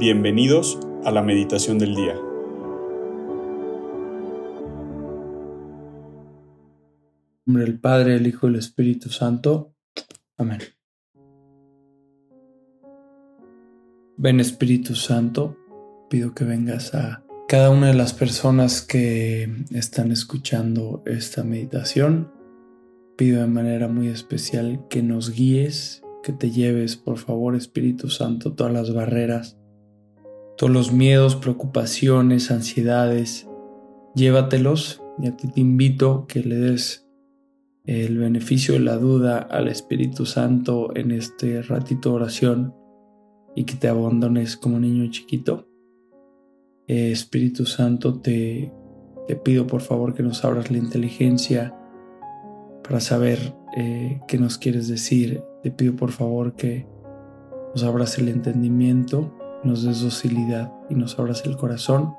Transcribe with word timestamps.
Bienvenidos 0.00 0.80
a 1.04 1.10
la 1.10 1.20
meditación 1.20 1.76
del 1.78 1.94
día. 1.94 2.14
En 7.34 7.42
nombre 7.44 7.64
del 7.66 7.78
Padre, 7.78 8.16
el 8.16 8.26
Hijo 8.26 8.46
y 8.46 8.50
el 8.52 8.56
Espíritu 8.56 9.10
Santo. 9.10 9.74
Amén. 10.38 10.60
Ven 14.16 14.40
Espíritu 14.40 14.94
Santo, 14.94 15.58
pido 16.08 16.34
que 16.34 16.44
vengas 16.44 16.94
a 16.94 17.22
cada 17.46 17.68
una 17.68 17.88
de 17.88 17.94
las 17.94 18.14
personas 18.14 18.80
que 18.80 19.54
están 19.70 20.12
escuchando 20.12 21.02
esta 21.04 21.44
meditación. 21.44 22.32
Pido 23.18 23.42
de 23.42 23.48
manera 23.48 23.86
muy 23.86 24.08
especial 24.08 24.80
que 24.88 25.02
nos 25.02 25.30
guíes, 25.30 26.02
que 26.22 26.32
te 26.32 26.50
lleves, 26.50 26.96
por 26.96 27.18
favor, 27.18 27.54
Espíritu 27.54 28.08
Santo, 28.08 28.54
todas 28.54 28.72
las 28.72 28.94
barreras 28.94 29.59
todos 30.60 30.74
los 30.74 30.92
miedos, 30.92 31.36
preocupaciones, 31.36 32.50
ansiedades, 32.50 33.48
llévatelos 34.14 35.02
y 35.18 35.26
a 35.26 35.34
ti 35.34 35.48
te 35.48 35.58
invito 35.58 36.26
que 36.26 36.40
le 36.40 36.56
des 36.56 37.08
el 37.86 38.18
beneficio 38.18 38.74
de 38.74 38.80
la 38.80 38.98
duda 38.98 39.38
al 39.38 39.68
Espíritu 39.68 40.26
Santo 40.26 40.94
en 40.94 41.12
este 41.12 41.62
ratito 41.62 42.10
de 42.10 42.14
oración 42.16 42.74
y 43.56 43.64
que 43.64 43.76
te 43.76 43.88
abandones 43.88 44.58
como 44.58 44.78
niño 44.78 45.10
chiquito. 45.10 45.66
Eh, 46.88 47.10
Espíritu 47.10 47.64
Santo, 47.64 48.20
te, 48.20 48.70
te, 49.28 49.36
pido 49.36 49.66
por 49.66 49.80
favor 49.80 50.12
que 50.12 50.22
nos 50.22 50.44
abras 50.44 50.70
la 50.70 50.76
inteligencia 50.76 51.74
para 52.86 53.00
saber 53.00 53.54
eh, 53.78 54.20
qué 54.28 54.36
nos 54.36 54.58
quieres 54.58 54.88
decir. 54.88 55.42
Te 55.62 55.70
pido 55.70 55.96
por 55.96 56.10
favor 56.10 56.54
que 56.54 56.86
nos 57.74 57.82
abras 57.82 58.18
el 58.18 58.28
entendimiento 58.28 59.39
nos 59.62 59.82
des 59.82 60.00
docilidad 60.00 60.72
y 60.88 60.94
nos 60.94 61.18
abras 61.18 61.42
el 61.44 61.56
corazón 61.56 62.14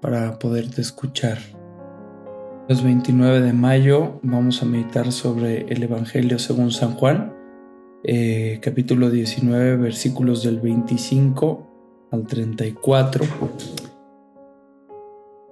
para 0.00 0.38
poderte 0.38 0.80
escuchar. 0.80 1.38
El 2.68 2.78
29 2.78 3.40
de 3.40 3.52
mayo 3.52 4.20
vamos 4.22 4.62
a 4.62 4.66
meditar 4.66 5.12
sobre 5.12 5.66
el 5.68 5.82
Evangelio 5.82 6.38
según 6.38 6.70
San 6.70 6.94
Juan, 6.94 7.34
eh, 8.02 8.58
capítulo 8.62 9.10
19, 9.10 9.76
versículos 9.76 10.42
del 10.42 10.60
25 10.60 12.08
al 12.10 12.26
34. 12.26 13.24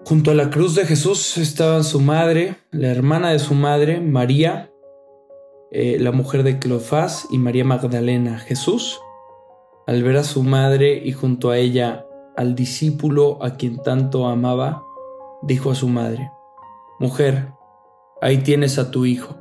Junto 0.04 0.30
a 0.30 0.34
la 0.34 0.50
cruz 0.50 0.74
de 0.74 0.84
Jesús 0.84 1.38
estaban 1.38 1.84
su 1.84 2.00
madre, 2.00 2.56
la 2.70 2.88
hermana 2.88 3.30
de 3.30 3.38
su 3.38 3.54
madre, 3.54 4.00
María, 4.00 4.70
eh, 5.70 5.98
la 6.00 6.12
mujer 6.12 6.42
de 6.42 6.58
Cleofás 6.58 7.26
y 7.30 7.38
María 7.38 7.64
Magdalena. 7.64 8.38
Jesús 8.38 9.00
al 9.86 10.02
ver 10.02 10.16
a 10.16 10.24
su 10.24 10.42
madre 10.42 11.02
y 11.04 11.12
junto 11.12 11.50
a 11.50 11.58
ella 11.58 12.06
al 12.36 12.54
discípulo 12.54 13.42
a 13.42 13.56
quien 13.56 13.82
tanto 13.82 14.26
amaba, 14.26 14.84
dijo 15.42 15.70
a 15.70 15.74
su 15.74 15.88
madre, 15.88 16.30
Mujer, 16.98 17.52
ahí 18.20 18.38
tienes 18.38 18.78
a 18.78 18.90
tu 18.90 19.06
hijo. 19.06 19.36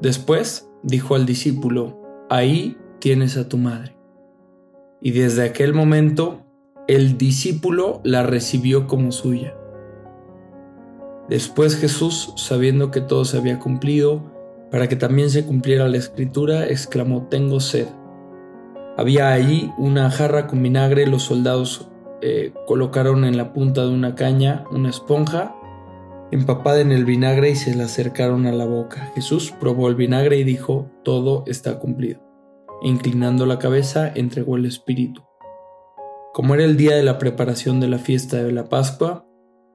Después 0.00 0.70
dijo 0.82 1.14
al 1.14 1.26
discípulo, 1.26 2.00
Ahí 2.30 2.76
tienes 3.00 3.36
a 3.36 3.48
tu 3.48 3.58
madre. 3.58 3.96
Y 5.02 5.10
desde 5.10 5.44
aquel 5.44 5.74
momento 5.74 6.40
el 6.86 7.18
discípulo 7.18 8.00
la 8.04 8.22
recibió 8.22 8.86
como 8.86 9.12
suya. 9.12 9.56
Después 11.28 11.76
Jesús, 11.76 12.34
sabiendo 12.36 12.90
que 12.90 13.00
todo 13.00 13.24
se 13.24 13.38
había 13.38 13.58
cumplido, 13.58 14.22
para 14.70 14.88
que 14.88 14.96
también 14.96 15.30
se 15.30 15.44
cumpliera 15.46 15.88
la 15.88 15.96
escritura, 15.96 16.66
exclamó, 16.66 17.26
Tengo 17.28 17.60
sed. 17.60 17.86
Había 18.96 19.32
allí 19.32 19.72
una 19.76 20.10
jarra 20.10 20.46
con 20.46 20.62
vinagre, 20.62 21.06
los 21.06 21.22
soldados 21.22 21.90
eh, 22.22 22.52
colocaron 22.66 23.24
en 23.24 23.36
la 23.36 23.52
punta 23.52 23.82
de 23.82 23.92
una 23.92 24.14
caña 24.14 24.64
una 24.70 24.88
esponja 24.88 25.54
empapada 26.30 26.80
en 26.80 26.90
el 26.90 27.04
vinagre 27.04 27.50
y 27.50 27.54
se 27.56 27.74
la 27.74 27.84
acercaron 27.84 28.46
a 28.46 28.52
la 28.52 28.64
boca. 28.64 29.12
Jesús 29.14 29.52
probó 29.60 29.88
el 29.88 29.94
vinagre 29.94 30.36
y 30.36 30.44
dijo, 30.44 30.90
todo 31.04 31.44
está 31.46 31.78
cumplido. 31.78 32.20
inclinando 32.82 33.46
la 33.46 33.58
cabeza, 33.58 34.12
entregó 34.14 34.56
el 34.56 34.66
Espíritu. 34.66 35.22
Como 36.34 36.54
era 36.54 36.64
el 36.64 36.76
día 36.76 36.96
de 36.96 37.02
la 37.02 37.18
preparación 37.18 37.80
de 37.80 37.88
la 37.88 37.98
fiesta 37.98 38.42
de 38.42 38.52
la 38.52 38.68
Pascua, 38.68 39.26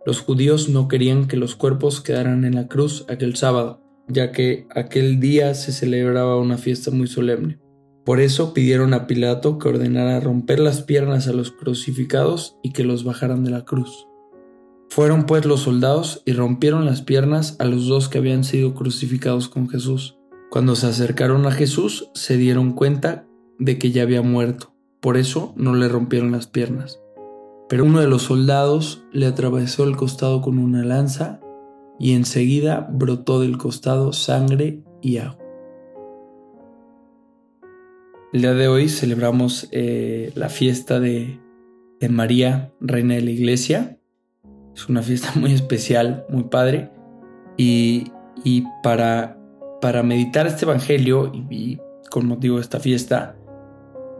los 0.05 0.21
judíos 0.21 0.69
no 0.69 0.87
querían 0.87 1.27
que 1.27 1.37
los 1.37 1.55
cuerpos 1.55 2.01
quedaran 2.01 2.45
en 2.45 2.55
la 2.55 2.67
cruz 2.67 3.05
aquel 3.09 3.35
sábado, 3.35 3.81
ya 4.07 4.31
que 4.31 4.67
aquel 4.75 5.19
día 5.19 5.53
se 5.55 5.71
celebraba 5.71 6.37
una 6.37 6.57
fiesta 6.57 6.91
muy 6.91 7.07
solemne. 7.07 7.59
Por 8.05 8.19
eso 8.19 8.53
pidieron 8.53 8.93
a 8.93 9.07
Pilato 9.07 9.59
que 9.59 9.69
ordenara 9.69 10.19
romper 10.19 10.59
las 10.59 10.81
piernas 10.81 11.27
a 11.27 11.33
los 11.33 11.51
crucificados 11.51 12.57
y 12.63 12.71
que 12.71 12.83
los 12.83 13.03
bajaran 13.03 13.43
de 13.43 13.51
la 13.51 13.65
cruz. 13.65 14.07
Fueron 14.89 15.25
pues 15.25 15.45
los 15.45 15.61
soldados 15.61 16.23
y 16.25 16.33
rompieron 16.33 16.85
las 16.85 17.03
piernas 17.03 17.55
a 17.59 17.65
los 17.65 17.87
dos 17.87 18.09
que 18.09 18.17
habían 18.17 18.43
sido 18.43 18.73
crucificados 18.73 19.47
con 19.47 19.69
Jesús. 19.69 20.17
Cuando 20.49 20.75
se 20.75 20.87
acercaron 20.87 21.45
a 21.45 21.51
Jesús 21.51 22.09
se 22.15 22.37
dieron 22.37 22.73
cuenta 22.73 23.27
de 23.59 23.77
que 23.77 23.91
ya 23.91 24.01
había 24.01 24.23
muerto, 24.23 24.73
por 24.99 25.15
eso 25.15 25.53
no 25.55 25.75
le 25.75 25.87
rompieron 25.87 26.31
las 26.31 26.47
piernas. 26.47 26.99
Pero 27.69 27.85
uno 27.85 27.99
de 28.01 28.07
los 28.07 28.23
soldados 28.23 29.03
le 29.11 29.27
atravesó 29.27 29.83
el 29.83 29.95
costado 29.95 30.41
con 30.41 30.57
una 30.57 30.83
lanza 30.83 31.39
y 31.99 32.13
enseguida 32.13 32.89
brotó 32.91 33.41
del 33.41 33.59
costado 33.59 34.11
sangre 34.11 34.81
y 35.03 35.17
agua. 35.17 35.48
El 38.31 38.41
día 38.41 38.53
de 38.53 38.67
hoy 38.67 38.89
celebramos 38.89 39.67
eh, 39.71 40.31
la 40.35 40.49
fiesta 40.49 40.99
de, 40.99 41.39
María, 42.11 42.71
Reina 42.79 43.15
de 43.15 43.21
la 43.21 43.31
Iglesia. 43.31 43.97
Es 44.75 44.87
una 44.87 45.01
fiesta 45.01 45.31
muy 45.35 45.53
especial, 45.53 46.25
muy 46.29 46.43
padre. 46.43 46.91
Y, 47.57 48.11
para, 48.83 49.37
para, 49.81 50.03
meditar 50.03 50.45
este 50.45 50.65
Evangelio 50.65 51.31
y, 51.49 51.79
con 52.11 52.27
motivo 52.27 52.57
de 52.57 52.61
esta 52.61 52.79
fiesta, 52.79 53.35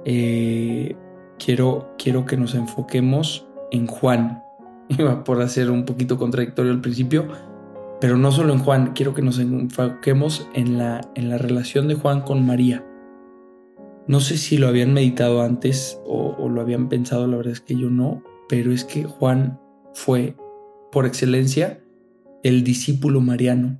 eh, 0.05 0.95
quiero, 1.37 1.93
quiero 1.99 2.25
que 2.25 2.35
nos 2.35 2.55
enfoquemos 2.55 3.47
en 3.69 3.85
Juan. 3.85 4.41
Iba 4.89 5.23
por 5.23 5.39
hacer 5.43 5.69
un 5.69 5.85
poquito 5.85 6.17
contradictorio 6.17 6.71
al 6.71 6.81
principio, 6.81 7.27
pero 8.01 8.17
no 8.17 8.31
solo 8.31 8.53
en 8.53 8.59
Juan, 8.59 8.93
quiero 8.93 9.13
que 9.13 9.21
nos 9.21 9.37
enfoquemos 9.37 10.49
en 10.55 10.79
la, 10.79 11.01
en 11.13 11.29
la 11.29 11.37
relación 11.37 11.87
de 11.87 11.93
Juan 11.93 12.21
con 12.21 12.43
María. 12.43 12.83
No 14.09 14.21
sé 14.21 14.37
si 14.37 14.57
lo 14.57 14.67
habían 14.67 14.91
meditado 14.91 15.43
antes 15.43 16.01
o, 16.03 16.49
lo 16.49 16.61
habían 16.61 16.89
pensado, 16.89 17.27
la 17.27 17.37
verdad 17.37 17.53
es 17.53 17.61
que 17.61 17.75
yo 17.75 17.91
no, 17.91 18.23
pero 18.47 18.73
es 18.73 18.83
que 18.83 19.03
Juan 19.03 19.59
fue, 19.93 20.35
por 20.91 21.05
excelencia, 21.05 21.79
el 22.41 22.63
discípulo 22.63 23.21
mariano. 23.21 23.79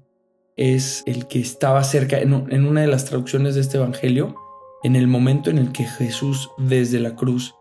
Es 0.56 1.02
el 1.08 1.26
que 1.26 1.40
estaba 1.40 1.84
cerca, 1.84 2.20
en, 2.20 2.46
en 2.52 2.68
una 2.68 2.82
de 2.82 2.88
las 2.88 3.06
traducciones 3.06 3.56
de 3.56 3.62
este 3.62 3.78
Evangelio, 3.78 4.36
en 4.84 4.96
el 4.96 5.08
momento 5.08 5.50
en 5.50 5.58
el 5.58 5.72
que 5.72 5.86
Jesús 5.86 6.52
desde 6.60 7.00
la 7.00 7.16
cruz 7.16 7.56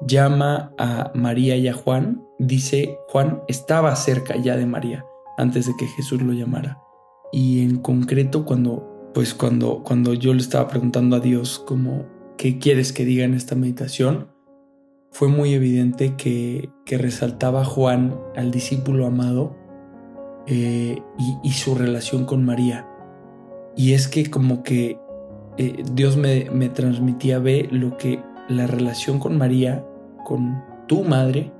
llama 0.00 0.72
a 0.78 1.12
María 1.14 1.58
y 1.58 1.68
a 1.68 1.74
Juan, 1.74 2.24
dice 2.38 2.96
Juan 3.08 3.42
estaba 3.46 3.94
cerca 3.94 4.36
ya 4.36 4.56
de 4.56 4.64
María 4.64 5.04
antes 5.36 5.66
de 5.66 5.74
que 5.78 5.86
Jesús 5.86 6.22
lo 6.22 6.32
llamara. 6.32 6.78
Y 7.30 7.62
en 7.62 7.76
concreto 7.76 8.46
cuando 8.46 8.95
pues 9.16 9.32
cuando, 9.32 9.82
cuando 9.82 10.12
yo 10.12 10.34
le 10.34 10.40
estaba 10.40 10.68
preguntando 10.68 11.16
a 11.16 11.20
Dios 11.20 11.58
como, 11.58 12.04
¿qué 12.36 12.58
quieres 12.58 12.92
que 12.92 13.06
diga 13.06 13.24
en 13.24 13.32
esta 13.32 13.54
meditación? 13.54 14.28
Fue 15.10 15.28
muy 15.28 15.54
evidente 15.54 16.16
que, 16.16 16.68
que 16.84 16.98
resaltaba 16.98 17.64
Juan 17.64 18.14
al 18.36 18.50
discípulo 18.50 19.06
amado 19.06 19.56
eh, 20.46 21.00
y, 21.42 21.50
su 21.52 21.74
relación 21.74 22.26
con 22.26 22.44
María. 22.44 22.86
Y 23.74 23.94
es 23.94 24.06
que 24.06 24.30
como 24.30 24.62
que 24.62 24.98
eh, 25.56 25.82
Dios 25.94 26.18
me, 26.18 26.50
me 26.50 26.68
transmitía, 26.68 27.38
ve 27.38 27.68
lo 27.70 27.96
que 27.96 28.22
la 28.50 28.66
relación 28.66 29.18
con 29.18 29.38
María, 29.38 29.82
con 30.26 30.62
tu 30.88 31.04
madre, 31.04 31.50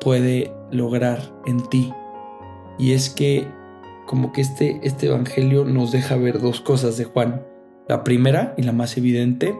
puede 0.00 0.52
lograr 0.70 1.18
en 1.44 1.60
ti. 1.70 1.92
Y 2.78 2.92
es 2.92 3.10
que 3.10 3.48
como 4.08 4.32
que 4.32 4.40
este, 4.40 4.80
este 4.82 5.06
Evangelio 5.06 5.66
nos 5.66 5.92
deja 5.92 6.16
ver 6.16 6.40
dos 6.40 6.62
cosas 6.62 6.96
de 6.96 7.04
Juan. 7.04 7.44
La 7.88 8.04
primera 8.04 8.54
y 8.56 8.62
la 8.62 8.72
más 8.72 8.96
evidente 8.96 9.54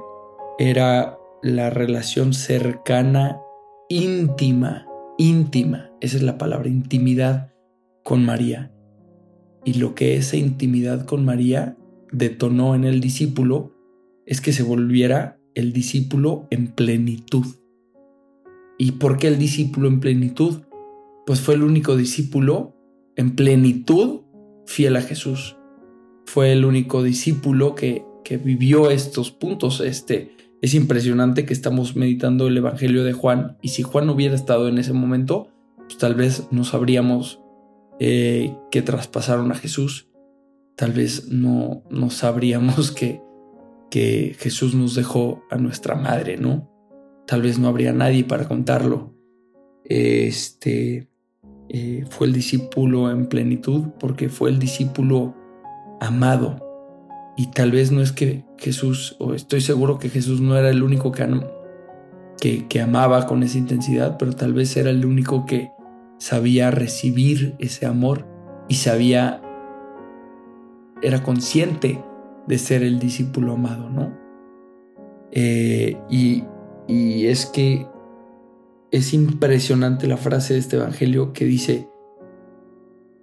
era 0.59 1.19
la 1.43 1.69
relación 1.69 2.33
cercana, 2.33 3.41
íntima, 3.91 4.87
íntima, 5.19 5.91
esa 6.01 6.17
es 6.17 6.23
la 6.23 6.39
palabra, 6.39 6.69
intimidad 6.69 7.53
con 8.03 8.25
María. 8.25 8.73
Y 9.67 9.75
lo 9.75 9.95
que 9.95 10.17
esa 10.17 10.39
intimidad 10.39 11.05
con 11.05 11.27
María 11.27 11.77
detonó 12.11 12.75
en 12.75 12.85
el 12.85 13.03
discípulo 13.03 13.75
es 14.25 14.41
que 14.41 14.53
se 14.53 14.63
volviera 14.63 15.39
el 15.55 15.75
discípulo 15.75 16.47
en 16.51 16.69
plenitud. 16.69 17.45
¿Y 18.79 18.93
por 18.93 19.19
qué 19.19 19.29
el 19.29 19.39
discípulo 19.39 19.89
en 19.89 20.01
plenitud? 20.01 20.63
Pues 21.27 21.43
fue 21.43 21.55
el 21.55 21.63
único 21.63 21.97
discípulo 21.97 22.75
en 23.15 23.37
plenitud 23.37 24.23
fiel 24.69 24.97
a 24.97 25.03
Jesús. 25.03 25.57
Fue 26.27 26.53
el 26.53 26.67
único 26.67 27.03
discípulo 27.03 27.75
que, 27.75 28.05
que 28.23 28.37
vivió 28.37 28.91
estos 28.91 29.31
puntos, 29.31 29.81
este, 29.81 30.37
es 30.61 30.75
impresionante 30.75 31.47
que 31.47 31.55
estamos 31.55 31.97
meditando 31.97 32.47
el 32.49 32.59
Evangelio 32.59 33.03
de 33.03 33.15
Juan 33.15 33.57
y 33.63 33.69
si 33.69 33.83
Juan 33.83 34.11
hubiera 34.11 34.35
estado 34.35 34.69
en 34.69 34.77
ese 34.77 34.93
momento, 34.93 35.49
pues 35.79 35.97
tal 35.97 36.15
vez 36.15 36.49
no 36.51 36.65
sabríamos 36.65 37.41
eh, 37.99 38.55
que 38.71 38.83
traspasaron 38.83 39.51
a 39.53 39.55
Jesús, 39.55 40.11
tal 40.77 40.93
vez 40.93 41.29
no, 41.29 41.83
no 41.89 42.11
sabríamos 42.11 42.93
que, 42.93 43.23
que 43.91 44.37
Jesús 44.39 44.75
nos 44.75 44.95
dejó 44.95 45.43
a 45.51 45.57
nuestra 45.57 45.95
madre, 45.95 46.37
¿no? 46.37 46.71
Tal 47.27 47.41
vez 47.41 47.59
no 47.59 47.69
habría 47.69 47.95
nadie 47.95 48.25
para 48.25 48.47
contarlo. 48.47 49.15
Este 49.85 51.09
eh, 51.69 52.05
fue 52.09 52.27
el 52.27 52.33
discípulo 52.33 53.11
en 53.11 53.27
plenitud 53.27 53.89
porque 53.99 54.29
fue 54.29 54.51
el 54.51 54.59
discípulo 54.59 55.35
amado. 56.01 56.65
Y 57.37 57.49
tal 57.49 57.71
vez 57.71 57.93
no 57.93 58.01
es 58.01 58.13
que 58.13 58.45
Jesús, 58.57 59.17
o 59.19 59.35
estoy 59.35 59.61
seguro 59.61 59.99
que 59.99 60.09
Jesús 60.09 60.41
no 60.41 60.57
era 60.57 60.71
el 60.71 60.83
único 60.83 61.13
que, 61.13 62.67
que 62.67 62.81
amaba 62.81 63.27
con 63.27 63.43
esa 63.43 63.59
intensidad, 63.59 64.17
pero 64.19 64.33
tal 64.33 64.53
vez 64.55 64.77
era 64.77 64.91
el 64.91 65.05
único 65.05 65.47
que 65.47 65.71
sabía 66.19 66.71
recibir 66.71 67.55
ese 67.59 67.87
amor 67.87 68.27
y 68.69 68.75
sabía, 68.75 69.41
era 71.01 71.23
consciente 71.23 72.03
de 72.47 72.59
ser 72.59 72.83
el 72.83 72.99
discípulo 72.99 73.53
amado, 73.53 73.89
¿no? 73.89 74.19
Eh, 75.31 75.97
y, 76.11 76.43
y 76.89 77.27
es 77.27 77.47
que 77.47 77.87
es 78.91 79.13
impresionante 79.13 80.07
la 80.07 80.17
frase 80.17 80.55
de 80.55 80.61
este 80.61 80.77
Evangelio 80.77 81.33
que 81.33 81.45
dice, 81.45 81.89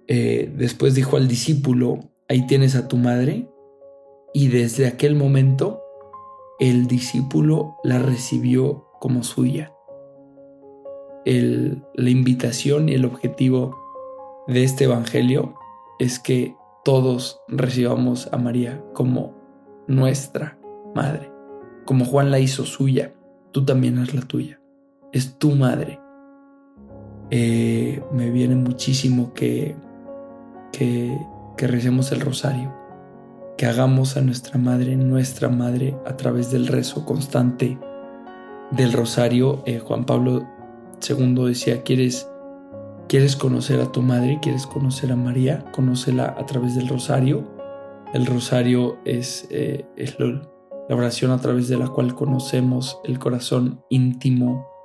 eh, 0.06 0.52
después 0.56 0.94
dijo 0.94 1.16
al 1.16 1.28
discípulo, 1.28 2.00
ahí 2.28 2.46
tienes 2.46 2.76
a 2.76 2.88
tu 2.88 2.96
madre, 2.96 3.48
y 4.32 4.48
desde 4.48 4.86
aquel 4.86 5.14
momento 5.14 5.82
el 6.58 6.86
discípulo 6.86 7.76
la 7.82 7.98
recibió 7.98 8.86
como 9.00 9.22
suya. 9.22 9.72
la 11.24 12.10
invitación 12.10 12.88
y 12.88 12.94
el 12.94 13.04
objetivo 13.04 13.76
de 14.46 14.62
este 14.62 14.84
Evangelio 14.84 15.54
es 15.98 16.20
que 16.20 16.54
todos 16.84 17.40
recibamos 17.48 18.28
a 18.32 18.36
María 18.36 18.84
como 18.94 19.34
nuestra 19.88 20.56
madre. 20.94 21.32
Como 21.84 22.04
Juan 22.04 22.30
la 22.30 22.38
hizo 22.38 22.64
suya, 22.64 23.12
tú 23.50 23.64
también 23.64 23.98
haz 23.98 24.14
la 24.14 24.22
tuya. 24.22 24.60
Es 25.16 25.38
tu 25.38 25.52
madre. 25.52 25.98
Eh, 27.30 28.02
me 28.12 28.28
viene 28.28 28.54
muchísimo 28.54 29.32
que, 29.32 29.74
que, 30.72 31.18
recemos 31.56 32.12
el 32.12 32.20
rosario, 32.20 32.70
que 33.56 33.64
hagamos 33.64 34.18
a 34.18 34.20
nuestra 34.20 34.58
madre 34.58 34.94
nuestra 34.94 35.48
madre 35.48 35.96
a 36.04 36.18
través 36.18 36.50
del 36.50 36.66
rezo 36.66 37.06
constante 37.06 37.78
del 38.72 38.92
rosario. 38.92 39.62
Eh, 39.64 39.78
Juan 39.78 40.04
Pablo 40.04 40.46
II 41.08 41.46
decía, 41.46 41.82
¿quieres 41.82 42.28
¿Quieres 43.08 43.36
conocer 43.36 43.80
a 43.80 43.92
tu 43.92 44.02
madre? 44.02 44.38
¿Quieres 44.42 44.66
conocer 44.66 45.12
a 45.12 45.16
María? 45.16 45.64
Conócela 45.72 46.36
a 46.36 46.44
través 46.44 46.74
del 46.74 46.88
rosario. 46.88 47.42
El 48.12 48.26
rosario 48.26 48.98
es, 49.06 49.48
eh, 49.48 49.86
la 50.90 50.94
oración 50.94 51.30
a 51.30 51.40
través 51.40 51.68
de 51.68 51.78
la 51.78 51.88
cual 51.88 52.14
conocemos 52.14 53.00
el 53.04 53.18
corazón 53.18 53.80
íntimo 53.88 54.75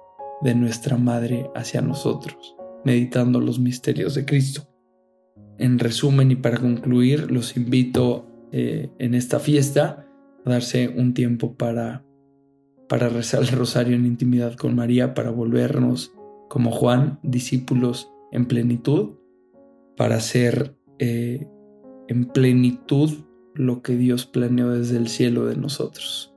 de 0.42 0.56
nuestra 0.56 0.98
madre 0.98 1.50
hacia 1.56 1.82
nosotros, 1.82 2.56
meditando 2.84 3.40
los 3.40 3.60
misterios 3.60 4.16
de 4.16 4.26
Cristo. 4.26 4.68
En 5.58 5.80
resumen 5.80 6.32
y 6.32 6.36
para 6.36 6.58
concluir, 6.58 7.32
los 7.32 7.56
invito 7.56 8.26
eh, 8.52 8.90
en 9.00 9.14
esta 9.14 9.40
fiesta 9.40 10.08
a 10.46 10.50
darse 10.50 10.90
un 10.90 11.14
tiempo 11.14 11.56
para, 11.56 12.04
para 12.90 13.10
rezar 13.10 13.42
el 13.42 13.50
rosario 13.50 13.96
en 13.96 14.06
intimidad 14.06 14.56
con 14.56 14.76
María, 14.76 15.14
para 15.14 15.30
volvernos 15.30 16.14
como 16.50 16.72
Juan, 16.72 17.20
discípulos 17.24 18.12
en 18.32 18.46
plenitud, 18.46 19.18
para 19.96 20.16
hacer 20.16 20.76
eh, 21.00 21.48
en 22.08 22.26
plenitud 22.26 23.12
lo 23.54 23.82
que 23.82 23.96
Dios 23.96 24.26
planeó 24.26 24.70
desde 24.70 24.98
el 24.98 25.08
cielo 25.08 25.46
de 25.46 25.56
nosotros. 25.56 26.32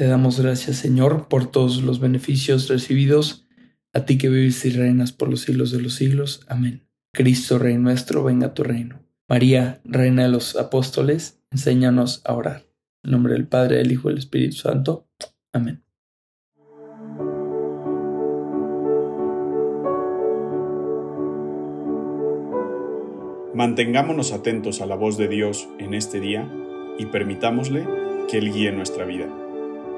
Te 0.00 0.06
damos 0.06 0.40
gracias, 0.40 0.78
Señor, 0.78 1.28
por 1.28 1.50
todos 1.50 1.82
los 1.82 2.00
beneficios 2.00 2.68
recibidos, 2.68 3.46
a 3.92 4.06
ti 4.06 4.16
que 4.16 4.30
vives 4.30 4.64
y 4.64 4.70
reinas 4.70 5.12
por 5.12 5.28
los 5.28 5.42
siglos 5.42 5.72
de 5.72 5.82
los 5.82 5.92
siglos. 5.92 6.40
Amén. 6.48 6.88
Cristo, 7.12 7.58
Rey 7.58 7.76
nuestro, 7.76 8.24
venga 8.24 8.46
a 8.46 8.54
tu 8.54 8.62
reino. 8.62 9.02
María, 9.28 9.82
Reina 9.84 10.22
de 10.22 10.30
los 10.30 10.56
Apóstoles, 10.56 11.42
enséñanos 11.50 12.22
a 12.24 12.32
orar. 12.32 12.64
En 13.04 13.10
nombre 13.10 13.34
del 13.34 13.46
Padre, 13.46 13.76
del 13.76 13.92
Hijo 13.92 14.08
y 14.08 14.12
del 14.12 14.20
Espíritu 14.20 14.56
Santo. 14.56 15.06
Amén. 15.52 15.84
Mantengámonos 23.52 24.32
atentos 24.32 24.80
a 24.80 24.86
la 24.86 24.94
voz 24.94 25.18
de 25.18 25.28
Dios 25.28 25.68
en 25.78 25.92
este 25.92 26.20
día 26.20 26.50
y 26.98 27.04
permitámosle 27.04 27.86
que 28.30 28.38
Él 28.38 28.50
guíe 28.50 28.72
nuestra 28.72 29.04
vida. 29.04 29.28